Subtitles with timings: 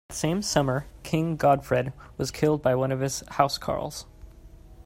[0.09, 4.05] That same summer King Godfred was killed by one of his housecarls.